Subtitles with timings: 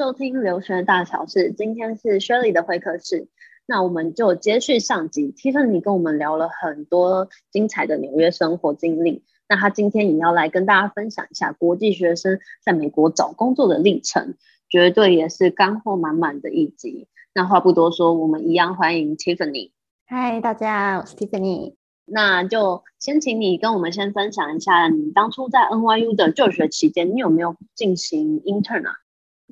[0.00, 1.52] 收听留学大小事。
[1.52, 3.28] 今天是 Shirley 的会客室，
[3.66, 5.30] 那我们就接续上集。
[5.30, 14.36] Tiffany 跟我们聊了很多精彩的纽约生活经历，那他今天也要来跟大家分享一下国际学生在美国找工作的历程，
[14.70, 17.06] 绝对也是干货满满的一集。
[17.34, 19.72] 那话不多说，我们一样欢迎 Tiffany。
[20.06, 21.74] 嗨，大家，我是 Tiffany。
[22.06, 28.94] 那就先请你跟我们先分享一下，你当初在 NYU 的就学期间，你有没有进行 intern 啊？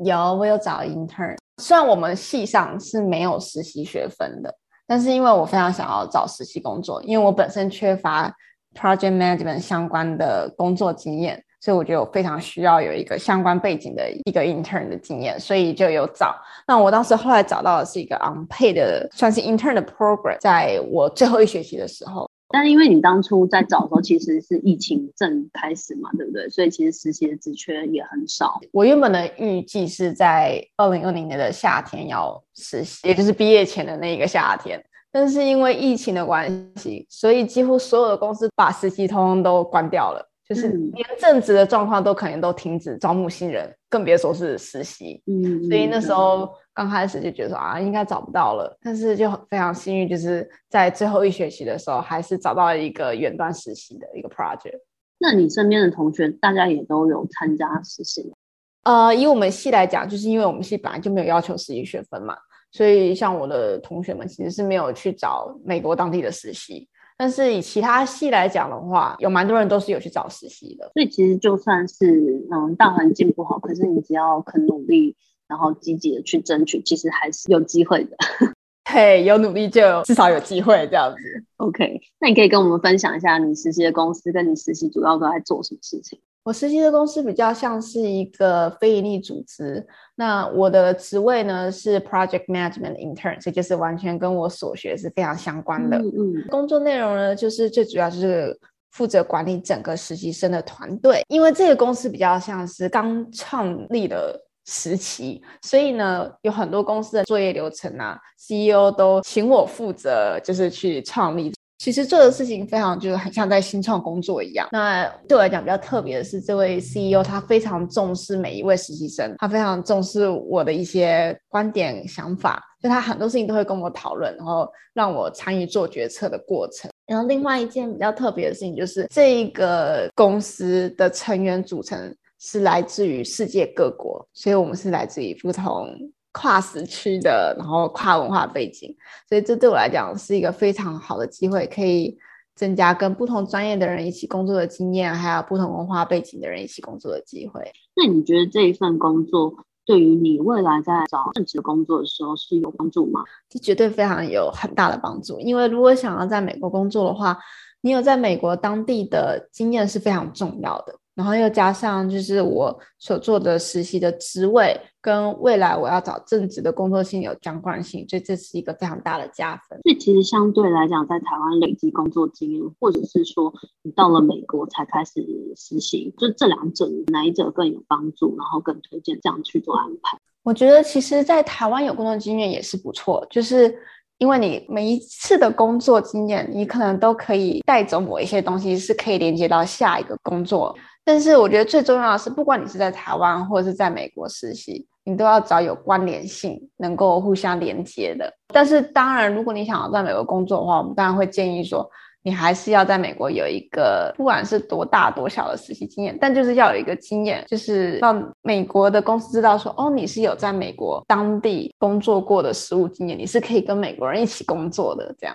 [0.04, 1.36] 有，我有找 intern。
[1.62, 4.54] 虽然我们系上是没有实习学分的，
[4.86, 8.32] 但是因为我非常想要找实习工作，因为我本身缺乏
[8.74, 16.36] project management 相关的工作经验，所以我觉得我非常需要有一个相关背景的一个 intern 的经验，所以就有找。
[16.66, 22.27] 那我当时后来找到的是一个 unpaid 的，算是 intern 的 program，在我最后一学期的时候。
[22.50, 26.48] 但是因为你当初在找的时候，其实是疫情正开始嘛，对不对？
[26.48, 28.58] 所以其实实习的职缺也很少。
[28.72, 34.82] 我原本的预计是在二零二零年的夏天要实习，也就是毕业前的那一个夏天。
[35.10, 40.24] 但是因为疫情的关系，所以几乎所有的公司把实习通通都关掉了。
[40.48, 45.22] 就是连正职的状况都可能都停止招募新人，更别说是实习。
[45.27, 48.78] 嗯，所以那时候刚开始就觉得说啊，应该找不到了。
[48.80, 54.78] 但是就非常幸运，就是在最后一学期的时候，还是找到了一个远端实习的一个 project。
[55.18, 58.36] 那你身边的同学，大家也都有参加实习吗？
[58.84, 62.36] 呃，以我们系来讲，就是因为我们系本来就没有要求实习学分嘛，
[62.70, 66.88] 所以像我的同学们其实是没有去找美国当地的实习。
[67.16, 70.88] 但是以其他系来讲的话，有蛮多人都是有去找实习的。
[70.94, 75.16] 所以其实就算是嗯大环境不好，可是你只要肯努力，
[75.48, 78.16] 然后积极的去争取，其实还是有机会的。
[78.91, 81.18] 嘿，有努力就有至少有机会这样子。
[81.58, 86.18] OK，那你可以跟我们分享一下你实习的公司跟你实习主要都在做什么事情？
[86.45, 95.98] 我实习的公司比较像是一个非营利组织，那我的职位呢是 Project Management Intern，这就是完全跟我所学是非常相关的。
[95.98, 98.58] 嗯嗯，工作内容呢，就是最主要就是
[98.92, 104.40] 负责管理整个实习生的团队，因为这个公司比较像是刚创立的
[104.70, 111.51] 时期，所以呢，有很多公司的作业流程啊，CEO 都请我负责，就是去创立。
[111.79, 114.68] 其实做的事情非常就是很像在新创工作一样。
[114.73, 126.90] 那对我来讲比较特别的是，这位 CEO 他非常重视每一位实习生，他非常重视我的一些观点想法，就他很多事情都会跟我讨论，然后让我参与做决策的过程。
[127.06, 135.88] 然后另外一件比较特别的事情就是，这个公司的成员组成是来自于世界各国，所以我们是来自于不同。
[136.31, 138.94] 跨时区的，然后跨文化背景，
[139.28, 142.16] 所以这对我来讲是一个非常好的机会，可以
[142.54, 147.72] 增加跟不同专业的人一起工作的经验，还有不同文化背景的人一起工作的机会。
[147.96, 149.52] 那你觉得这一份工作
[149.84, 153.25] 对于你未来在找正职工作的时候是有帮助吗？
[153.49, 157.37] 这绝对非常有很大的帮助，因为如果想要在美国工作的话，
[157.81, 160.94] 你有在美国当地的经验是非常重要的。
[161.19, 169.76] 然后又加上就是我所做的实习的职位跟未来我要找正职的工作性有相关性，所以这是一个非常大的加分。
[169.82, 173.52] 所以其实相对来讲，在台湾累积工作经验，或者是说
[173.82, 175.14] 你到了美国才开始
[175.56, 180.17] 实习，就这两者哪一者更有帮助，然后更推荐这样去做安排？
[180.44, 183.76] 我觉得其实，在台湾有工作经验也是不错，就是
[184.19, 190.73] 因为你每一次的工作经验，你可能都可以带走某一些东西，是可以连接到下一个工作。
[191.08, 198.31] 但是我觉得最重要的是，不管你是在台湾或者是在美国实习，你都要找有关联性、能够互相连接的。
[198.52, 201.91] 但是当然，如果你想要在美国工作的话，我们当然会建议说，
[202.23, 215.35] 你还是要在美国有一个不管是多大多小的实习经验，但就是要有一个经验，就是让美国的公司知道说，哦，你是有在美国当地工作过的实务经验，你是可以跟美国人一起工作的这样。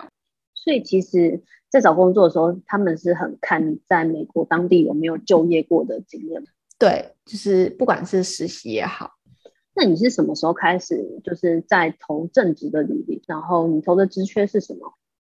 [0.54, 1.42] 所以其实。
[1.74, 6.40] 在找工作的时候，他们是很看你在美国当地有没有就业过的经验。
[6.78, 9.10] 对，就是不管是实习也好。
[9.74, 13.20] 那你是什么时候开始就是在投正职的履历？
[13.26, 14.82] 然后你投的职缺是什么？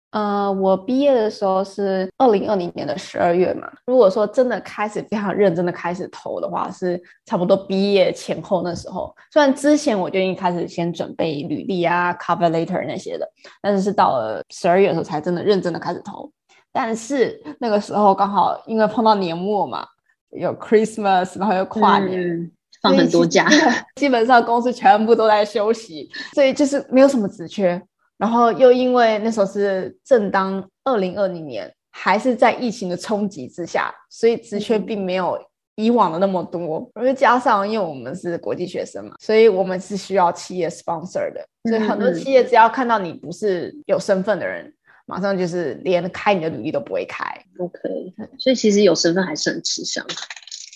[0.10, 3.72] 呃，我毕业的时候是二零二零年的十二月嘛。
[3.86, 9.16] 如果说真的开始非常认真的开始投的话，是差不多毕业前后那时候。
[9.32, 13.26] 虽然之前我就已经开始先准备履历啊、cover letter 那些的，
[13.62, 16.30] 但是是到了十二月的时候才真的认真的开始投。
[16.72, 19.86] 但是那个时候刚好因为碰到年末嘛，
[20.30, 22.52] 有 Christmas，然后又跨年，嗯、
[22.82, 23.48] 放很多假，
[23.96, 27.82] 基本上公司全部都在休息，所以就是没有什么职缺。
[28.18, 35.38] 然后又因为那时候是正当二零二零年，还是在疫情的冲击之下，所以职缺并没有
[35.76, 44.74] 以往的那么多，而加上因为我们是国际学生嘛，所以我们是需要企业 sponsor 的，所以很多企业只要看到你不是有身份的人，嗯、
[45.06, 47.24] 马上就是连开你的履历都不会开。
[47.60, 47.80] OK，
[48.38, 50.06] 所以其实有身份还是很吃香。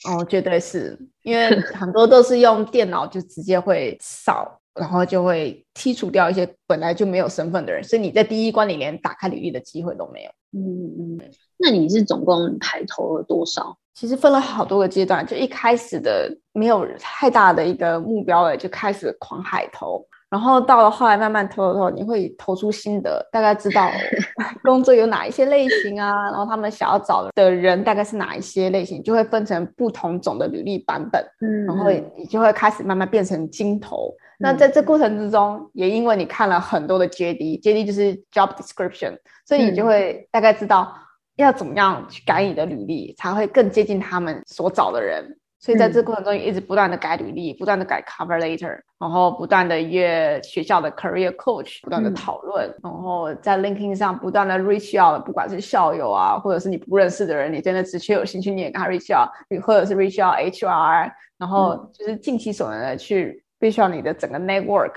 [0.08, 10.32] 哦，绝对是因为 很多都是用电脑就直接会扫，然后就会剔除掉一些本来就没有身份的人，所以你在第一关里连打开履历的机会都没有。
[10.58, 11.20] 嗯嗯，
[11.58, 13.78] 那你是总共海投了多少？
[13.96, 20.06] 其实分了好多个阶段，就一开始的没有太大的一个目标了，就开始狂海投。
[20.36, 23.90] 然后到了后来慢慢投投投，你会投出心得，大概知道
[24.66, 34.14] 工作有哪一些类型啊，然后他们想要找的人大概是哪一些类型，就会分成不同种的履历版本，嗯，然后你就会开始慢慢变成精投。
[34.18, 40.94] 嗯、那在这过程之中，也因为你看了很多的 JD，JD 就是 job description，所以你就会大概知道
[41.38, 45.38] 要怎么样去改你的履历，才会更接近他们所找的人。
[45.66, 59.28] 所以在这过程中，一直不断的改履历，不断的改 cover letter，然后不断的约学校的 career coach，不断的讨论，嗯、然后在 LinkedIn 上不断的 reach out，不管是校友啊，或者是你不认识的人，你真的只缺有兴趣，你也跟他 reach out，
[59.64, 64.94] 或者是 reach out HR，然后就是尽其所能的去 reach out 你的整个 network。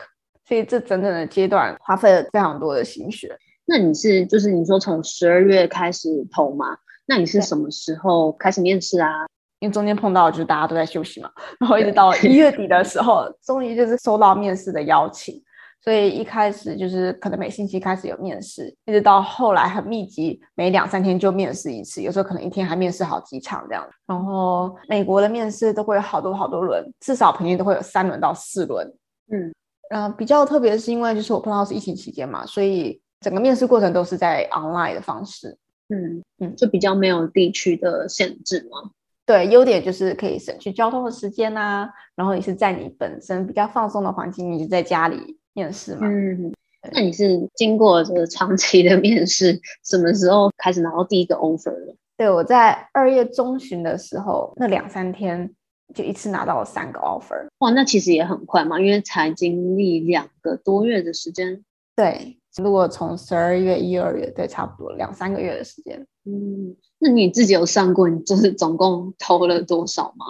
[0.47, 3.35] 所以这整整的阶段花费了非常多的心血。
[3.65, 6.77] 那你是就是你说从十二月开始投吗？
[7.07, 9.27] 那你是什么时候开始面试啊？
[9.61, 15.43] 因为中间碰到就是大家都在休息嘛，然后一直到一月底的 时候，终于就是收到面试的邀请，
[15.83, 23.85] 所以一开始就是可能每星期开始有面试，一直到后来很密集，每两三天就面试一次，有时候可能一天还面试好几场这样。
[24.07, 28.87] 然后美国的面试都会有好多好多轮，至少平均都会有三轮到四轮。
[29.31, 29.53] 嗯，
[29.91, 35.59] 然后比较特别的是因为就是我碰到是疫情期间嘛，所以整个面试过程都是在 online 的方式。
[35.89, 38.91] 嗯嗯，就比较没有地区的限制嘛。
[39.29, 46.09] 对，优点就是可以省去交通的时间呐、啊，然后也是在你本身比较放松的环境，你就在家里面试嘛。
[46.09, 46.51] 嗯，
[46.95, 51.95] 那你是经过这个长期的面试，什么时候开始拿到第一个 offer 的？
[52.17, 55.51] 对，我在二月中旬的时候，那两三天
[55.95, 57.49] 就一次拿到了三个 offer。
[57.59, 61.63] 哇，那其实也很快嘛，因为才经历两个多月的时间。
[61.95, 65.99] 对，如果从十二月、一二月，对，差不多两三个月的时间。
[66.25, 66.77] 嗯。
[66.99, 70.27] 那你自己有算过，你就是总共投了多少吗？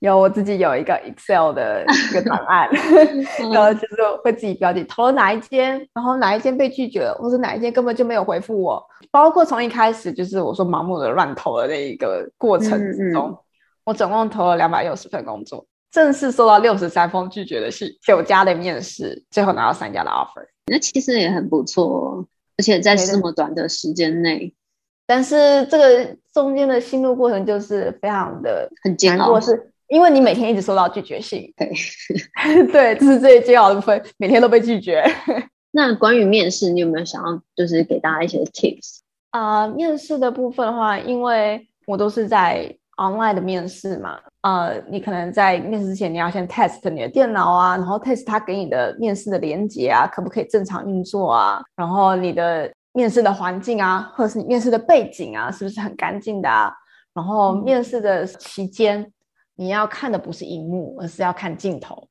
[0.00, 2.68] 有，我自己有一个 Excel 的一个档案，
[3.52, 8.84] 然后就是会自己标记投了哪一间，然后哪一间被拒绝了，或者哪一间根本就没有回复我。
[9.10, 13.38] 包括从一开始就是我说盲目的乱投的那一个过程之中，嗯嗯、
[13.84, 20.46] 我总共投了两百六十份工作，正式收到六十三封拒绝的信，九家的面试，最后拿到三家的 offer。
[20.66, 22.26] 那其实也很不错，哦
[22.56, 24.54] 而且在这么短的时间内。
[25.06, 31.72] 但是这个中间的心路过程就是非常的很煎熬，是因为你每天一直收到拒绝信，对，
[32.70, 35.04] 对，这是最煎熬的部分，每天都被拒绝。
[35.72, 39.00] 那关于面试，你有没有想要就是给大家一些 tips
[39.30, 39.62] 啊？
[39.62, 52.72] 呃，面试的部分的话，因为我都是在 online 的面试嘛，呃，你可能在面试之前你要先 test 你的电脑啊，然后 test 他给你的面试的连接啊，可不可以正常运作啊，然后你的。
[52.94, 56.70] 面试的环境啊，或者是你面试的背景啊，是不是很干净的啊？
[57.14, 59.10] 然后面试的期间，
[59.56, 62.06] 你要看的不是荧幕，而是要看镜头，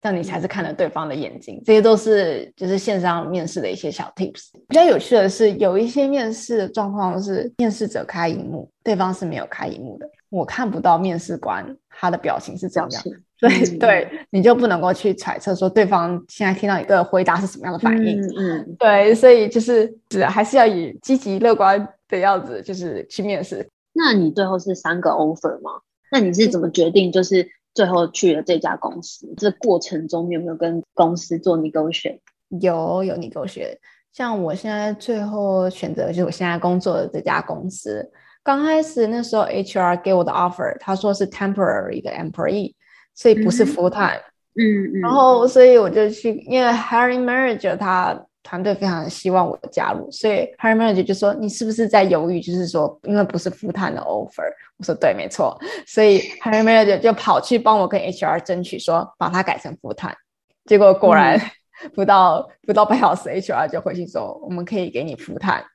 [0.00, 1.60] 这样你才是看了对方的眼睛。
[1.66, 4.44] 这些都是就是线上面试的一些小 tips。
[4.68, 13.02] 比较有趣的是，有一些面试的状况是面试者开荧幕，对方是没有开荧幕的，我看不到面试官他的表情是怎样。
[13.38, 18.18] 对、嗯、对，你就不能够去揣测说对方现在听到一个回答是什么样的反应。
[18.38, 23.68] 嗯，嗯对，所以就是是还是要以积极乐观的样子，就是去面试。
[23.92, 25.72] 那你最后是三个 offer 吗？
[26.10, 29.28] 那你是怎么决定就是最后去了这家公司？
[29.36, 32.20] 这过程中有没有跟公司做 negotiate？
[32.60, 33.76] 有有 negotiate。
[34.12, 38.08] 像我现在最后选择就是我现在工作的这家公司。
[38.42, 42.74] 刚开始那时候 HR 给我的 offer，他说是 temporary 的 employee。
[43.14, 44.18] 所以不是 full time，
[44.56, 52.40] 嗯嗯，然后所以我就去，因为 hiring manager 他团队非常希望我加入，所以 hiring manager 就说，你是不是在犹豫？
[52.40, 55.54] 就是说因为不是 full time 的 offer，我说对，没错，
[55.86, 60.16] 所以 hiring manager 就跑去帮我跟 HR 争取说把它改成 full time，
[60.64, 61.38] 结果果然
[61.94, 65.66] 不到、嗯、不到半小时，HR 就回去说我们可以给你 full time。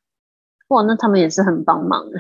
[0.70, 2.20] 哇，那他们也是很帮忙的，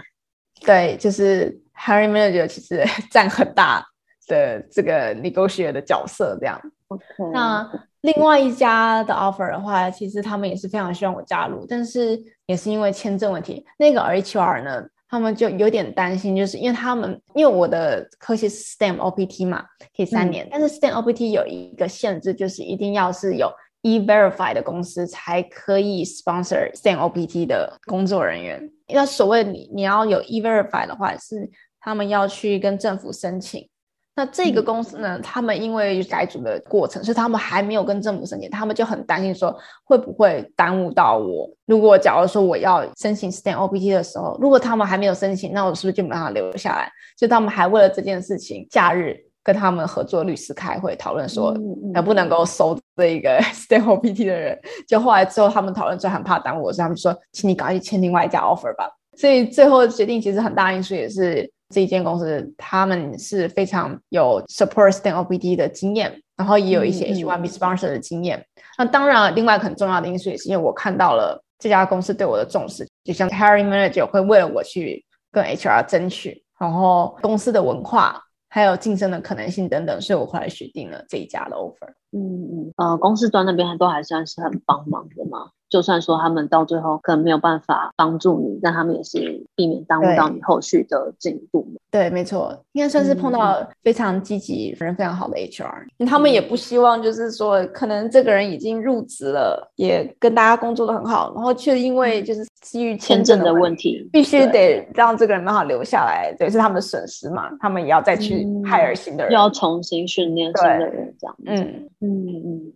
[0.61, 3.85] 对，就是 hiring manager 其实 占很大。
[4.29, 7.31] 的这个 negotiate 的角色这样，Okay.
[7.31, 7.65] 那
[8.01, 19.63] 另外一家的 offer 的话，其实他们也是非常希望我加入，但是也是因为签证问题，那个 HR 呢，他们就有点担心，就是因为他们因为我的科系是 STEM OPT 嘛，
[19.95, 23.49] 可以三年，嗯、但是 STEM OPT 有一个限制，就是一定要是有
[23.81, 28.69] E-Verify 的公司才可以 sponsor STEM OPT 的工作人员。
[28.87, 33.67] 那所谓你你要有 E-Verify 的话，是他们要去跟政府申请。
[34.15, 41.47] 那这个公司呢，他们因为改组的过程，所以他们还没有跟政府申请，他们就很担心说会不会耽误到我。
[41.67, 46.91] 如果假如说我要申请 STEM OPT 的时候，如果他们还没有申请，那我是不是就没办法留下来？
[47.15, 49.15] 所以他们还为了这件事情，假日
[49.47, 51.55] 跟他们合作律师开会讨论说
[51.93, 54.59] 能不能够收这一个 STEM OPT 的人。
[54.85, 58.91] 就后来之后他们讨论就很怕耽误我，所以他们说，请你赶快去签另外一家 offer 吧。
[59.15, 61.49] 所以最后决定其实很大因素也是。
[61.69, 68.37] 这一间公司，他们是非常有 support STEM OPT 的经验，然后也有一些 H1B sponsor 的经验。
[68.39, 68.45] 嗯、
[68.77, 78.17] 那当然，另外很重要的因素也是因为我看到了这家公司对我的重视，就像 hiring manager 会为了我去跟 HR 争取，然后公司的文化
[78.49, 81.89] 还有晋升的可能性等等，所以我后来选定了这一家的 offer。
[82.11, 85.51] 嗯嗯，呃，公司端那边都还算是很帮忙的吗。
[85.69, 91.67] 就算说他们到最后可能没有办法帮助你，但他们也是避免耽误到你后续的进度。
[91.91, 95.85] 对，没错，应该算是碰到非常积极、人非常好的 HR。
[95.99, 107.49] 嗯、他们也不希望就是说，可能这个人已经入职了，也跟大家工作的很好，然后却因为就是基于签证的问题，必须得让这个人办法留下来，对，是他们的损失嘛。
[107.59, 111.43] 他们也要再去 hire 新的人，嗯、要重新训练新的人，这样子。
[111.45, 112.73] 嗯嗯嗯。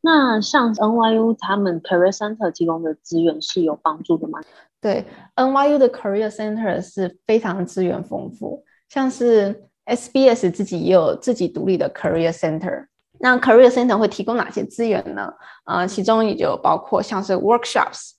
[0.00, 4.40] 那像 NYU 他们 Career Center 提供的资源是有帮助的吗？
[4.80, 12.86] 对，NYU 的 Career Center 是非常资源丰富，像是 SBS 自己也有自己独立的 Career Center。
[13.18, 15.32] 那 Career Center 会提供哪些资源呢？
[15.64, 18.12] 呃，其中也就包括像是 Workshops，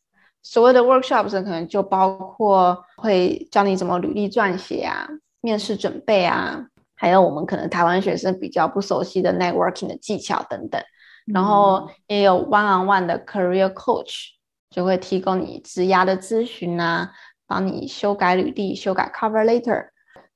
[0.44, 5.08] 所谓的 Workshops 可能就包括会教你怎么履历撰写啊、
[5.40, 10.82] 面试准备啊，还有我们可能台湾学生比较不熟悉的 Networking 的技巧等等。
[11.34, 14.30] 然后也有 one-on-one 的 career coach，
[14.70, 17.12] 就会提供你职涯的咨询啊，
[17.46, 19.90] 帮你修改履历、修改 cover letter。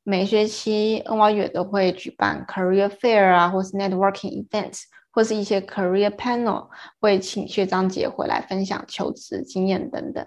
[0.03, 6.67] 每学期 NYU 都会举办 career fair 啊，或是 networking events，或是一些 career panel，
[6.99, 10.25] 会请学长姐回来分享求职经验等等。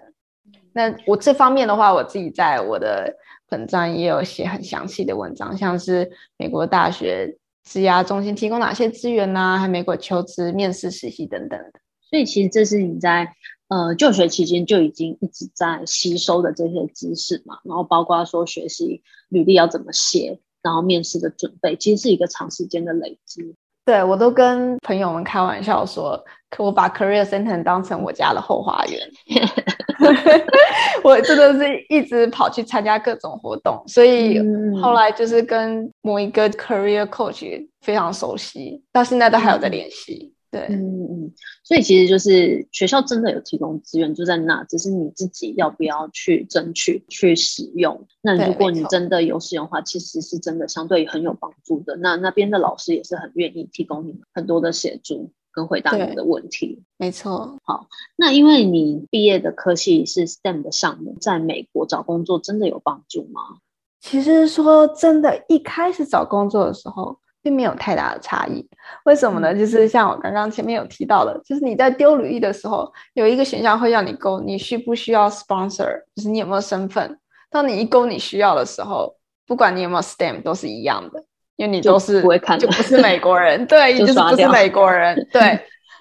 [0.73, 3.15] 那我这方面的话，我自己在我的
[3.47, 7.37] 本站也有写很详细的文章，像是美国大学。
[7.67, 9.57] 职涯中心提供哪些资源呢、啊？
[9.57, 11.79] 还有美国求职、面试、实习等等的。
[12.09, 13.27] 所以其实这是你在
[13.67, 17.57] 呃就学期间就已经一直在吸收的这些知识嘛。
[17.65, 23.53] 然后包括说学习履历要怎么写，然后面试的准备，其实是一个长时间的累积。
[23.85, 28.99] 对，我都跟朋友们开玩笑说，可我把 Career Center 当成我家的后花园。
[31.03, 34.39] 我真的是一直跑去参加各种活动，所以
[34.81, 40.33] 后来就是跟某一个 career coach 非常熟悉，到现在都还有在联系。
[40.49, 41.33] 对，嗯嗯，
[41.65, 48.07] 所以其实就是学校真的有提供资源就在那，只是你自己要不要去争取去使用。
[48.21, 51.97] 那如果你真的有使用的话，其实是真的相对很有帮助的。
[51.97, 55.33] 那那边的老师也是很愿意提供你很多的协助。
[55.57, 57.57] 跟回答你的问题，没错。
[57.63, 63.41] 好，那因为你毕业的科系是 STEM 的项目，在美国找工作真的有帮助吗？
[63.99, 68.69] 其实说真的，一开始找工作的时候，并没有太大的差异。
[69.05, 69.51] 为什么呢？
[69.51, 77.17] 嗯、就是像我刚刚前面有提到的，就是你在丢履历的时候，有一个选项会让你勾你需不需要 sponsor，就是你有没有身份。
[77.49, 79.15] 当你一勾你需要的时候，
[79.47, 81.25] 不管你有没有 STEM，都是一样的。
[81.57, 85.59] 因为你都是不会看，就不是美国人，对， 你就是不是美国人， 对。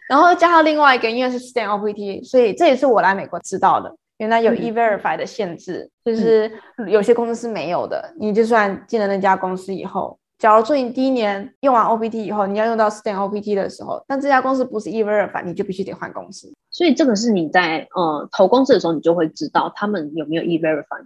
[0.09, 3.93] 然后加上另外一个，因为是 Stand OPT，所以这也是我来美国知道的。
[4.19, 6.51] 原来有 E-Verify 的限制，嗯、就是
[6.87, 8.01] 有些公司是没有的。
[8.15, 16.53] 嗯、你就算进了那家公司以后，假如说你第一年用完 OPT 以后，你要用到 Stand OPT 的时候，但这家公司不是 E-Verify，你就必须得换公司。
[16.71, 21.05] 所以这个是你在呃投公司的时候，你就会知道他们有没有 E-Verify，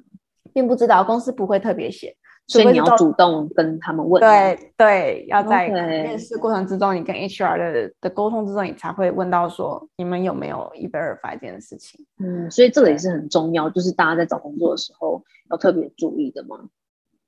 [0.53, 2.15] 并不知道公司不会特别写。
[2.47, 12.05] 所以你要主动跟他们问，对对，要在面试过程之中，你跟 HR 的的沟通之中，你才会问到说你们有没有 E-Verify 这件事情。
[12.19, 16.59] 嗯，所以这个也是很重要，就是大家在找工作的时候要特别注意的嘛。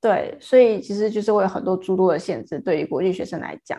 [0.00, 3.78] 对，所以其实就是会有很多诸多的限制，对于国际学生来讲。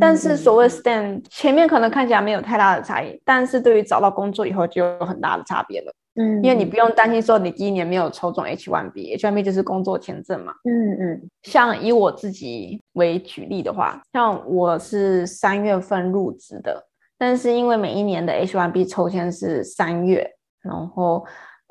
[0.00, 5.92] 但是所谓 STEM 前面可能看起来没有太大的差异，但是对于找到工作以后就有很大的差别了。
[6.16, 10.52] 嗯，因为你不用担心说你第一年没有抽中 H1B，H1B 就是工作签证嘛。
[10.64, 16.86] 嗯嗯，像以我自己为举例的话，像我是三月份入职的，
[17.18, 20.30] 但是因为每一年的 H1B 抽签是三月，
[20.62, 21.24] 然后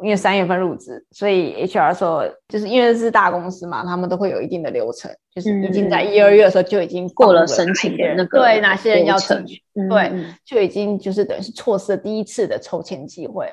[0.03, 10.11] 因为三月份入职，所以 HR 说，就是因为是大公司嘛，他们都会有一定的流程，就是已经在一二月的时候就已经过了申请的那个对哪些人要进去，嗯、对，
[10.43, 13.49] 就已经就是等于是错失了第一次的抽签机会。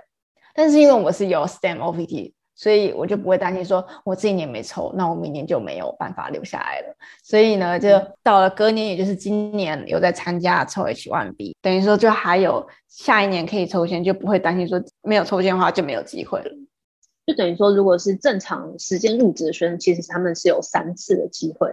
[0.61, 2.33] 但是因为我是有 STEM OPT。
[2.57, 6.95] 所以我就不会担心说，我这一年没抽，那我明年就没有办法留下来了。
[7.23, 7.89] 所以呢，就
[8.23, 16.51] 到了隔年，也就是今年有在参加抽 H1B，等于说就还有下一年可以抽签，就不会担心说没有抽签的话就没有机会了。
[17.27, 21.73] 就等于说，如果是正常时间入职的学生，其实他们是有三次的机会。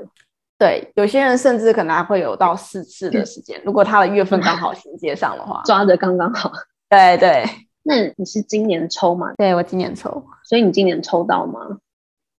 [0.58, 6.50] 对，有些人甚至可能还会有到四次的时间，如果他的月份刚好衔接上的话， 抓的刚刚好。
[6.90, 7.44] 对对。
[7.88, 9.34] 那你是今年抽吗？
[9.38, 11.62] 对，我今年抽，所以你今年抽到吗？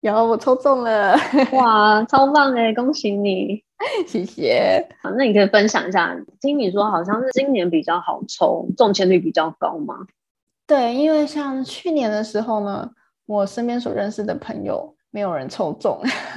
[0.02, 1.18] 有，我抽中了，
[1.54, 3.64] 哇，超棒哎，恭喜你，
[4.06, 4.86] 谢谢。
[5.02, 9.96] 好，那你可以分享一下，听你说好像是今年比较好抽，中签率比较高吗？
[10.68, 12.92] 对，因为像去年的时候呢，
[13.26, 15.98] 我身边所认识的朋友没有人抽中，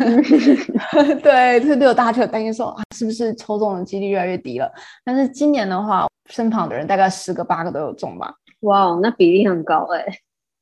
[1.20, 4.72] 对，所以对我大家就有担心说啊，是不是抽中的几率越来越低了？
[5.04, 8.32] 但是今年的话，身旁的人大概十个八个都有中吧。
[8.60, 10.18] 哇哦，那比例很高哎、欸。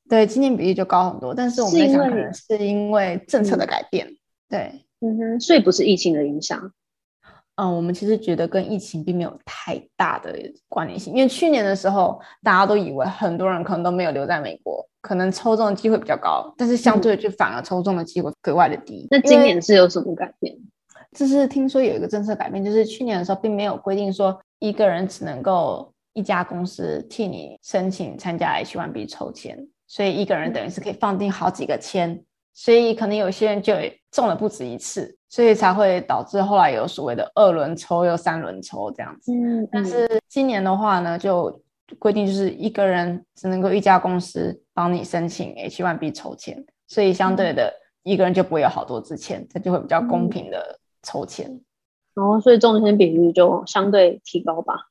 [0.08, 4.06] 对，今年比例就高很多，但是我们在想，可能是因为政策的改变。
[4.06, 4.16] 嗯、
[4.48, 6.72] 对，嗯哼，所以不是疫情的影响。
[7.56, 10.34] 嗯，我们其实觉得跟疫情并没有太大的
[10.68, 19.02] 关联性，因为去年的时候，大家都以为很多人可能都没有留在美国，可能抽中的机会比较高，但是相对就反而抽中的机会格外的低。
[19.02, 20.56] 嗯、那今年是有什么改变？
[21.12, 25.92] 就是听说有一个政策改变，就是去年的时候并没有规定说一个人只能够。
[26.18, 29.56] 一家公司替你申请参加 H1B 抽签，
[29.86, 32.20] 所以一个人等于是可以放定好几个签，
[32.52, 33.72] 所以可能有些人就
[34.10, 39.32] 中了不止一次，所以才会导致后来有所谓的二轮抽又三轮抽这样子。
[39.32, 41.62] 嗯，嗯，但是今年的话呢，就
[42.00, 51.48] 规定就是一个人只能够一家公司帮你申请 H1B 抽签，所以相对的一个人就不会有好多支签，这就会比较公平的抽签。
[52.14, 54.87] 然后，所以中签比率就相对提高吧。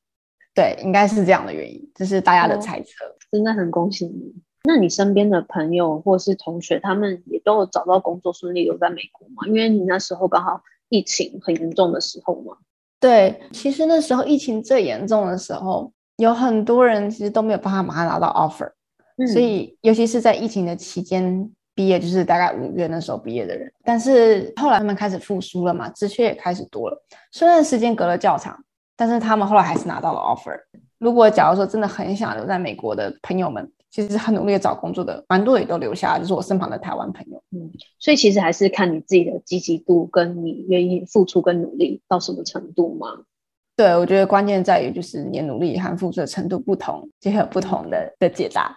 [0.57, 3.05] 对，应该是这样的原因，这是大家的猜测。
[3.05, 4.33] 哦，真的很恭喜你。
[4.63, 9.45] 那你身边的朋友或是同学，他们也都有找到工作，顺利留在美国吗？
[9.45, 12.57] 因为你那时候刚好疫情很严重的时候嘛。
[12.99, 18.71] 对，其实那时候疫情最严重的时候，有很多人其实都没有办法马上拿到 offer。
[19.17, 19.27] 嗯。
[19.27, 23.71] 所以，尤其是在疫情的期间毕业，就是大概五月那时候毕业的人。
[23.83, 26.99] 但是后来他们开始复苏了嘛，职缺也开始多了，
[27.31, 28.59] 虽然时间隔了较长。
[28.97, 30.59] 但是他们后来还是拿到了 offer。
[30.97, 37.41] 如果假如说真的很想留在美国的朋友们，其实很努力的找工作的，蛮多也都留下来，就是我身旁的台湾朋友。
[37.51, 43.07] 嗯，所以其实还是看你自己的积极度，跟你愿意付出跟努力到什么程度嘛。
[43.75, 48.75] 对，我觉得关键在于就是你努力和付出的程度不同，就会有不同的的解答。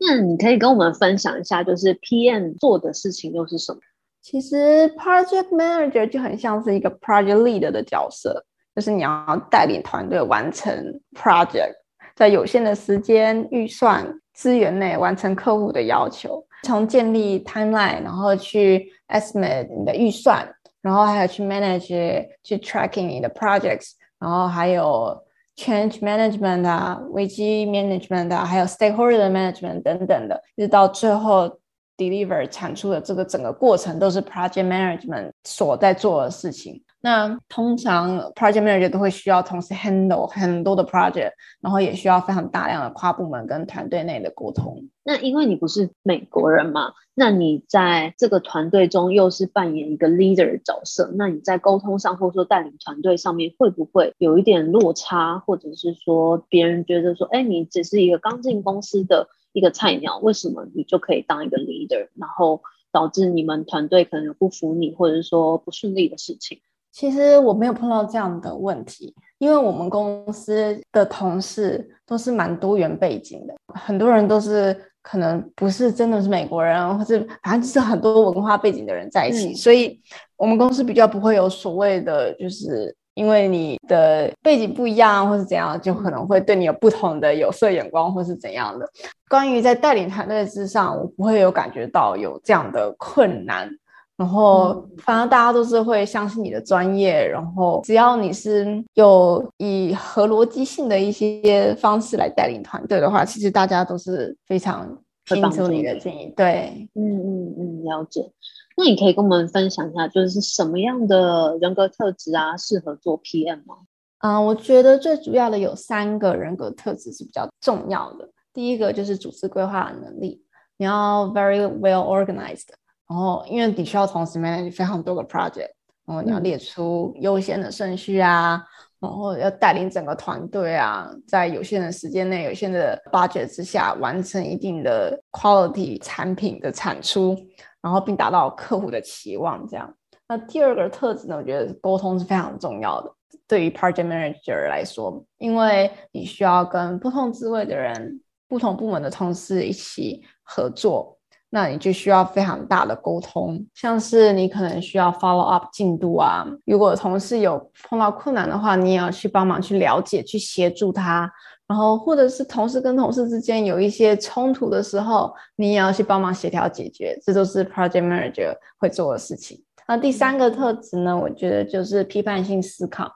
[0.00, 3.78] 那你可以跟我们分享一下，就是 PM 做的事情又是什么？
[4.20, 8.44] 其实 Project Manager 就很像是一个 Project Leader 的角色。
[8.74, 10.72] 就是你要带领团队完成
[11.14, 11.74] project，
[12.14, 20.48] 在有限的时间、预算、资源内完成客户的要求，从建立 timeline，然后去 estimate 你的预算，
[20.80, 25.22] 然后还有去 manage、去 tracking 你的 projects，然后还有
[25.56, 31.58] change management 啊、危机 management 啊，还有 stakeholder management 等等的，一直到最后
[31.98, 36.82] deliver 产出的这个整个过程，都是 project management 所在做的事情。
[37.04, 44.88] 那通常 project manager 都会需要同时 handle 很多的 project，然后也需要非常大量的跨部门跟团队内的沟通。
[45.02, 62.62] 那因为你不是美国人嘛，那你在这个团队中又是扮演一个 leader 的角色，那你在沟通上或者说带领团队上面会不会有一点落差，或者是说别人觉得说，哎，你只是一个刚进公司的一个菜鸟，为什么你就可以当一个 leader，然后
[62.92, 66.60] 导致你们团队可能有不服你，或者说不顺利的事情？
[66.92, 79.98] 其实我没有碰到这样的问题，因为我们公司的同事都是蛮多元背景的，很多人都是可能不是真的是美国人，或者反正就是很多文化背景的人在一起，嗯，所以
[80.36, 88.86] 我们公司比较不会有所谓的，就是因为你的背景不一样或是怎样，就可能会对你有不同的有色眼光或是怎样的。
[89.30, 93.70] 关于在带领团队之上，我不会有感觉到有这样的困难。
[94.16, 97.26] 然后，反正大家都是会相信你的专业。
[97.26, 104.86] 然后，只要你是有以合逻辑性的一些方式来带领团队的话，其实大家都是非常
[105.24, 106.32] 听从你的建议。
[106.36, 108.30] 对，嗯嗯嗯，了解。
[108.76, 113.76] 那你可以跟我们分享一下，就是什么样的人格特质啊，适合做 PM 吗？
[114.18, 118.28] 啊、呃，我觉得最主要的有三个人格特质是比较重要的。
[118.52, 120.42] 第一个就是组织规划能力。
[120.78, 122.68] 你要 very well organized，
[123.12, 125.68] 然后因为你需要同时 manage 非常多个 project，
[126.06, 128.58] 然后你要列出优先的顺序啊，
[129.00, 137.36] 然后要带领整个团队啊，在有限的时间内、有限的 budget 之下，完成一定的 quality 产品的产出，
[137.82, 139.66] 然后并达到客户的期望。
[139.68, 139.94] 这样，
[140.26, 143.12] 那第二个特质呢，我觉得沟通是非常重要的。
[143.46, 151.18] 对于 project manager 来说，因为你需要跟不同职位的人、不同部门的同事一起合作，
[151.54, 153.62] 那你就需要非常大的沟通。
[153.74, 161.30] 像是你可能需要 follow up 进度啊，如果同事有碰到困难的话，你也要去帮忙去了解、去协助他。
[161.68, 167.18] 然后，或者是同事跟同事之间有一些冲突的时候，你也要去帮忙协调解决。
[167.22, 169.62] 这都是 project manager 会做的事情。
[169.86, 173.10] 那第三个特质呢，我觉得就是批判性思考。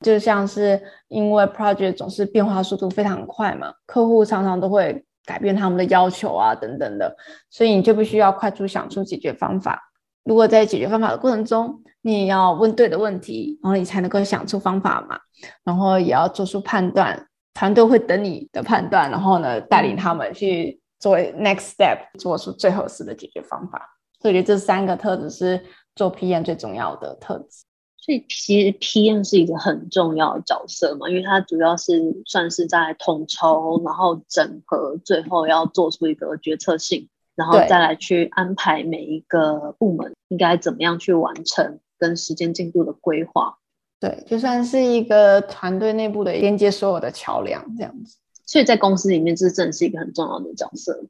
[0.00, 7.14] 就像是因为 project 总是变化速度非常快嘛，客户常常都会改变他们的要求啊等等的，
[7.50, 9.78] 所以你就必须要快速想出解决方法。
[10.24, 15.18] 如果在解决方法的过程中，你也要问对的问题，然后你才能够想出方法嘛，
[15.64, 23.86] 然后也要做出判断，团队会等你的判断，然后呢带领他们去作为 next step 做出最合适的解决方法。
[24.20, 25.62] 所以我觉得这三个特质是
[25.94, 27.67] 做 PM 最重要的特质。
[28.08, 43.58] 所以其实 PM 是一个很重要的角色嘛，因为它主要是算是在统筹，然后整合，最后要做出一个决策性，然后再来去安排每一个部门应该怎么样去完成跟时间进度的规划。
[44.00, 48.16] 对，就算是一个团队内部的连接所有的桥梁这样子。
[48.46, 51.04] 所以在公司里面，这真的是一个很重要的角色。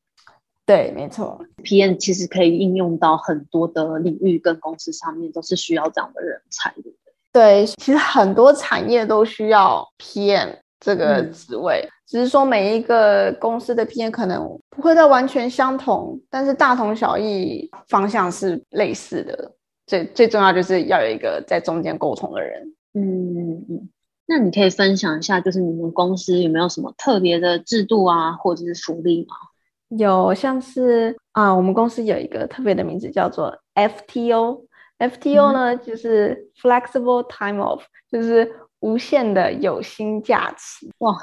[0.68, 6.92] 对，没错，PM 其实可以应用到很多的领域跟公司上面，都是需要这样的人才的。
[7.32, 19.52] 对，其实很多产业都需要 PM 这个职位，嗯、只是说每一个公司的 PM 可能不会到完全相同，但是大同小异，方向是类似的。
[19.86, 22.74] 最最重要就是要有一个在中间沟通的人。
[22.92, 23.88] 嗯嗯，
[24.26, 29.34] 那你可以分享一下，就是你们公司有没有什么特别的制度啊，或者是福利吗？
[29.88, 34.64] 有，像是啊，我们公司有一个特别的名字叫做 FTO。
[34.98, 40.92] FTO 呢，嗯、就是 Flexible Time Off，就是无限的有薪假期。
[40.98, 41.16] 哇，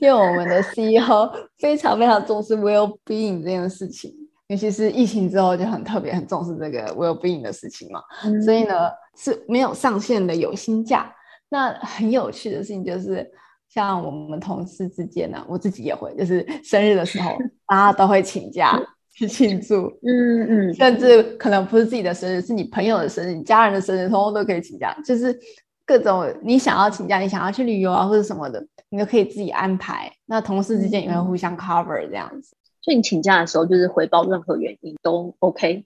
[0.00, 4.14] 因为我们的 CEO 非常非常重视 Well-being 这件事情，
[4.48, 8.02] 尤其是疫情之后就很特别很重视这个 Well-being 的事情嘛。
[8.24, 11.12] 嗯、所以呢，是没有上限的有薪假。
[11.48, 13.28] 那很有趣的事情就是。
[13.68, 18.80] 像我们同事之间呢、啊，我自己也会，就是生日的时候，大家都会请假
[19.12, 25.38] 去庆祝，嗯嗯，甚至可能不是自己的生日，是你朋友的生日、你家人的生日，通通都可以请假，就是
[25.84, 30.10] 各种你想要请假，你想要去旅游啊或者什么的，你都可以自己安排。
[30.26, 35.84] 那同事之间也会互相 cover 这样子，所以你请假的时候，就是回报任何原因都 OK。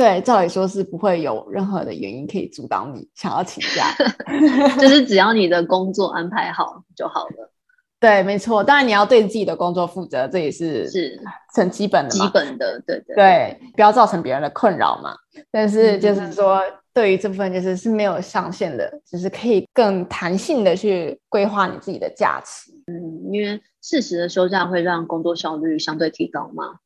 [0.00, 3.94] 对，照理说是不会有任何的原因可以阻挡你想要请假，
[4.80, 7.52] 就是只要你的工作安排好就好了。
[7.98, 11.20] 对，没错，当然你要对自己的工作负责，这也是是
[11.54, 15.14] 很基本的嘛，基本的，对对对，不要造成别人的困扰嘛。
[15.50, 22.72] 但是就是说，嗯、对于这部分就是是没有上限的，只、就是可以更弹性的去规划你自己的假期。
[22.86, 26.76] 嗯，因为适时的休假会让工作效率相对提高嘛。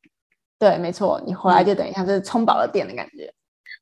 [0.57, 3.33] 对，没错，你回来就等于像是充饱了电的感觉。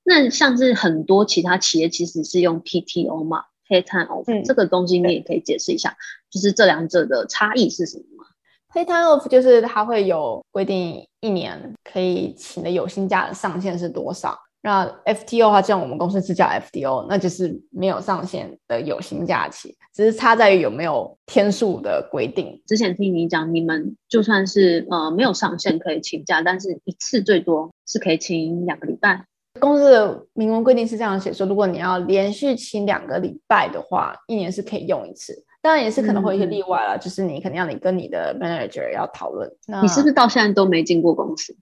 [0.04, 5.96] 那像是很多其他企业其实是用 PTO 嘛，Paid Time Off，嗯，这个东西你也可以解释一下，
[6.30, 8.26] 就是这两者的差异是什么吗
[8.74, 14.38] ？Paid Time Off 就是它会有规定，一年可以请的有薪假的上限是多少。
[14.66, 22.62] 那 FTO 的话，像我们公司是叫 FTO，那就是没有上限的有薪假期，只是差在于有没有天数的规定。
[22.66, 29.26] 之前听你讲，你们就算是呃没有上限可以请假，但是一次最多是可以请两个礼拜。
[29.60, 35.44] 公司的明文规定是这样写说，如果你要连续请两个礼拜的话，一年是可以用一次。
[35.62, 39.50] 当然也是可能会有一些例外了，嗯、就是你肯定要你跟你的 manager 要讨论。
[39.68, 41.54] 那你是不是到现在都没进过公司？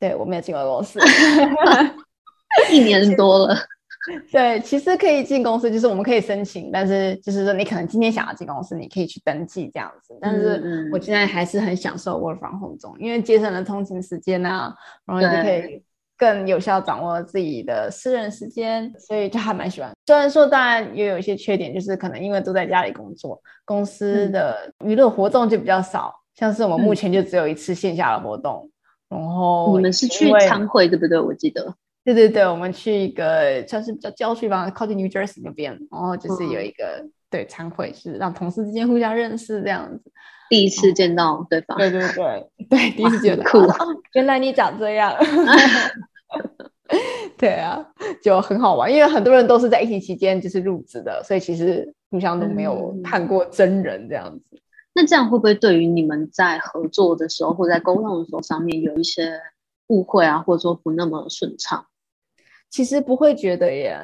[0.00, 0.98] 对，我没有进过公司。
[2.72, 3.54] 一年多了，
[4.32, 10.16] 对，其实可以进公司，就是我们可以申请，但是就是说你可能今天想要进公司，你可以去登记这样子。
[10.20, 14.74] 但是我现在还是很享受 work from home 中，因为节省了通勤时间啊，
[15.06, 15.82] 然后就可以
[16.18, 19.92] 更有效掌握自己的私人时间，所以就还蛮喜欢。
[20.06, 28.68] 虽然说当然也有一些缺点，就是可能因为都在家里工作，公司的娱乐活动就比较少，像是我们目前就只有一次线下的活动。
[29.08, 31.18] 然后你们是去参会对不对？
[31.20, 31.74] 我记得。
[32.14, 40.10] 对对对，我们去一个算是比较郊区吧，靠近 New Jersey 那边，然后就是有一个对餐会，是让同事之间互相认识这样子。
[40.48, 43.74] 第一次见到对方，对对对对，第一次觉得酷、哦，
[44.14, 45.14] 原来你长这样。
[47.38, 47.86] 对啊，
[48.22, 54.42] 就很好玩，因为很多人都是在疫情期间就是入职的，所以其实互相都没有看过真人这样子。
[54.50, 54.58] 嗯、
[54.94, 59.40] 那这样会不会对于你们在合作的时候或在沟通的时候上面有一些
[59.86, 61.86] 误会啊，或者说不那么顺畅？
[62.70, 63.98] 其实不会觉得耶，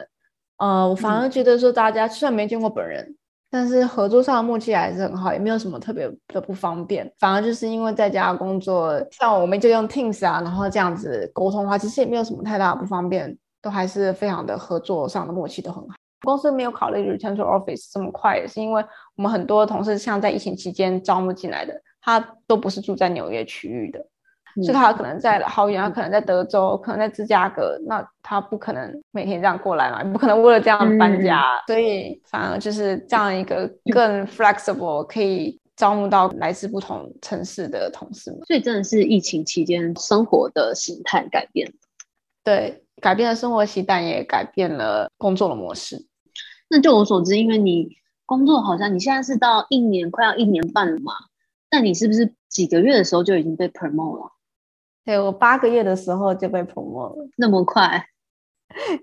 [0.59, 3.03] 呃，我反而觉得说大家虽然没见过本人。
[3.05, 3.17] 嗯
[3.49, 7.11] 但是合作上的默契还是很好，也没有什么特别的不方便。
[7.17, 15.95] 反而就是因为在家工作，像我们就用 Teams 啊，然后这样子沟通的话，其实也没有什么太大的不方便，都还是非常的合作上的默契都很好。
[16.23, 24.05] 公司没有考虑 return to office 这么快，也是因为我们很多同事像在疫情期间招募进来的，他都不是住在纽约区域的。
[24.63, 38.41] 所以他可能在好远，他可能在德州，可能在芝加哥，那他不可能每天这样过来嘛，不可能为了这样搬家，嗯、所以反而就是这样一个更 flexible，可以招募到来自不同城市的同事们。
[38.47, 41.71] 所以真的是疫情期间生活的形态改变，
[42.43, 46.07] 对，改变了生活习惯，也改变了工作的模式。
[46.69, 47.91] 那就我所知，因为你
[48.25, 51.13] 工作好像你现在是到一年快要一年半了嘛，
[51.71, 54.33] 那你是不是几个月的时候就已经被 promote 了？
[55.07, 58.05] 对，我八个月的时候就被 promote 了，那么快？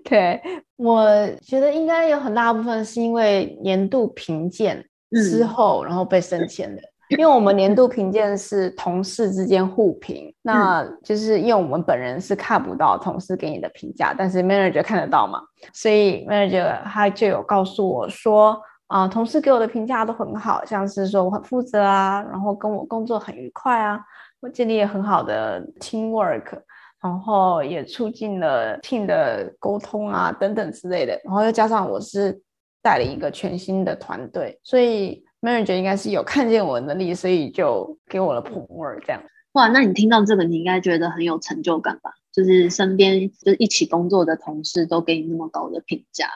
[0.04, 0.40] 对，
[0.76, 1.08] 我
[1.40, 6.82] 觉得应该有很大部分是因为年度评鉴之后，嗯、然后被升迁的。
[7.08, 15.40] 因为我们年度评鉴是同事之间互评，嗯、那就是因为我们本人是看不到同事给你的评价，但是 manager 看得到嘛，
[15.72, 24.00] 所以 manager 他就有告诉我说，啊、呃，同事给我的评价都很好，像是说我很负责啊，然后跟我工作很愉快啊。
[24.44, 26.44] 我建立了很好的 teamwork，
[27.02, 32.38] 然后也促进了 team 的沟通啊等等之类的，然后又加上我是
[32.82, 39.22] 带了一个全新的团队，所以 manager 应该是有看见我的能力，所以就给我了 promote 这样。
[39.52, 42.10] 哇，那你听到这个，你应该觉得很有成就感吧？
[42.30, 46.28] 就是身边就是一起工作的同事都给你那么高的评价，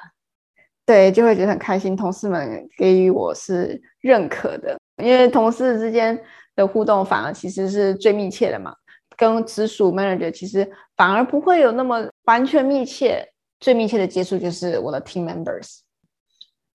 [0.87, 1.95] 对，就会觉得很开心。
[1.95, 6.19] 同事们给予我是认可的，因为同事之间。
[6.59, 8.75] 的互动反而其实是最密切的嘛，
[9.17, 15.79] 跟直属 manager 其实反而不会有那么完全密切，最密切的接触就是我的 team members。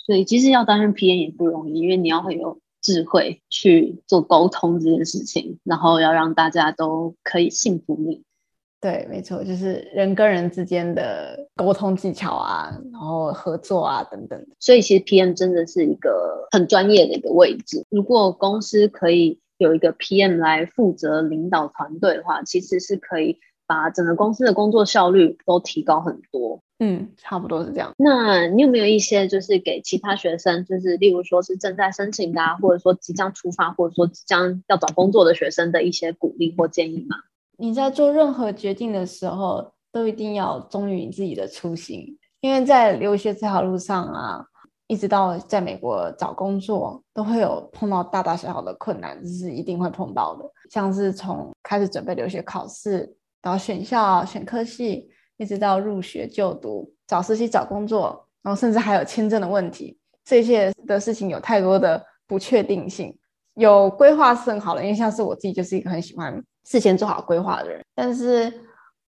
[0.05, 8.23] 所以其实要担任 PM 也不容易，因为你要很有智慧去做沟通这件事情，然后要让大家都可以信服你。
[8.79, 14.45] 对，没错，就是人跟人之间的沟通技巧啊，然后合作啊等等。
[14.59, 17.85] 所以其实 PM 真的是一个很专业的一个位置。
[17.89, 19.39] 如果公司可以。
[19.57, 26.61] 有一个 PM 来负责领导团队的话，其实是可以把整个公司的工作效率都提高很多。
[26.79, 27.93] 嗯，差不多是这样。
[27.97, 37.15] 那你有没有一些就是给其他学生，就是例如说是正在申请的啊，或者说即将出发，或者说即将要找工作的学生的一些鼓励或建议吗？
[37.57, 44.47] 你在做任何决定的时候，都一定要忠于你自己的初心，因为在留学这条路上啊。
[44.93, 50.45] 一直到在美国找工作，都会有碰到大大小小的困难，这是一定会碰到的。
[50.69, 63.17] 像是从开始准备留学考试，到选校、选科系，一直到入学就读、找实习、找工作，然后甚至还有签证的问题，这些的事情有太多的不确定性。
[63.55, 68.53] 有规划是很好的，因为像是我自己就是一个很喜欢事先做好规划的人，但是。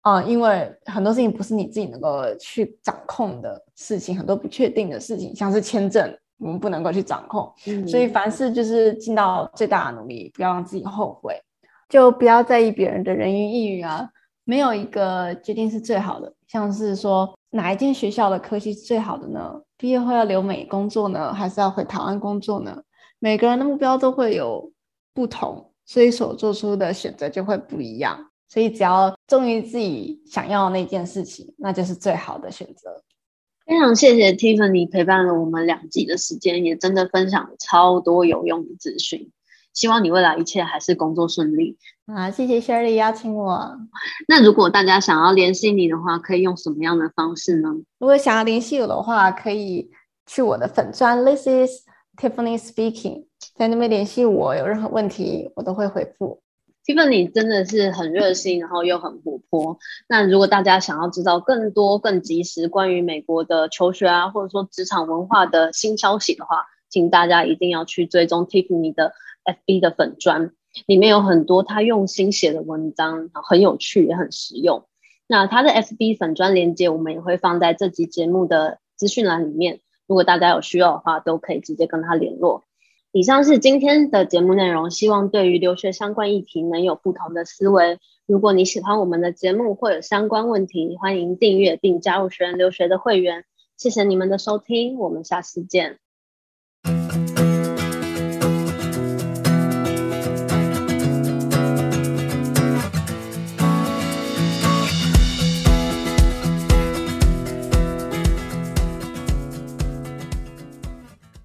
[0.03, 7.53] 啊、呃，因为很多事情不是你自己能够去掌控的事情，很多不确定的事情，像是签证，我们不能够去掌控。
[7.67, 11.39] 嗯，所以凡事就是尽到最大的努力，不要让自己后悔，
[11.89, 14.09] 就不要在意别人的人云亦云啊。
[14.45, 19.61] 没有一个决定是最好的，像是说哪一间学校的科系是最好的呢？
[19.77, 22.83] 毕业后要留美工作呢，还是要回台湾工作呢？
[23.19, 24.73] 每个人的目标都会有
[25.15, 28.30] 不同，所以所做出的选择就会不一样。
[28.51, 33.03] 所以只要忠于自己想要的那件事情，那就是最好的选择。
[33.65, 39.31] 非常谢谢 Tiffany 陪伴了我们两集的时间，也真的分享了超多有用的资讯。
[39.73, 42.29] 希望你未来一切还是工作顺利啊！
[42.29, 43.79] 谢谢 Shirley 邀请我。
[44.27, 47.69] 那如果大家想要联系你的话，可以用什么样的方式呢？
[48.01, 49.89] 如果想要联系我的话，可以
[50.27, 51.87] 去我的粉专 This is
[52.17, 56.43] Tiffany Speaking，在那边联系我，有任何问题我都会回复。
[56.85, 59.79] Tiffany 真的是很热心，然后又很活泼。
[60.09, 69.13] 那如果大家想要知道更多、更及时关于美国的求学啊，或者说职场文化的新消息的话，请大家一定要去追踪 Tiffany 的
[69.45, 70.53] FB 的粉专，
[70.87, 74.87] 里面有很多他用心写的文章，很有趣也很实用。
[75.27, 79.81] 那他的 FB 粉专链接，我们也会放在这集节目的资讯栏里面。
[80.09, 82.65] 如果大家有需要的话，都可以直接跟他联络。
[83.13, 87.99] 以上是今天的节目内容，希望对于留学相关议题能有不同的思维。
[88.27, 93.45] 如果你喜欢我们的节目或有相关问题，欢迎订阅并加入学人留学的会员。
[93.77, 95.99] 谢谢你们的收听，我们下次见。